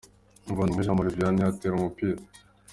Muvandimwe 0.45 0.85
Jean 0.85 0.97
Marie 0.97 1.15
Vianney 1.15 1.45
atera 1.47 1.73
umupira. 1.75 2.19